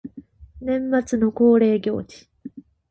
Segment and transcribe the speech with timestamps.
[0.61, 2.27] 年末の恒例行事